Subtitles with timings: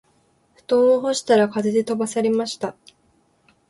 [0.55, 2.75] 布団を干したら風で飛ばされました